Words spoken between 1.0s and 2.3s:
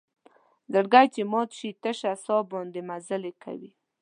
چې مات شي تشه